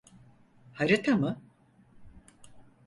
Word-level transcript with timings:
Harita 0.73 1.13
mı? 1.15 1.41